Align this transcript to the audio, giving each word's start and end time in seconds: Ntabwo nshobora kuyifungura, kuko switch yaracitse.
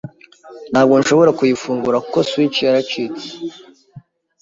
Ntabwo 0.71 0.95
nshobora 1.01 1.31
kuyifungura, 1.37 2.01
kuko 2.05 2.17
switch 2.29 2.57
yaracitse. 2.65 3.27